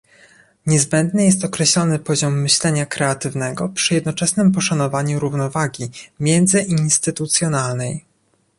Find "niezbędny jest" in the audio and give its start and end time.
0.65-1.43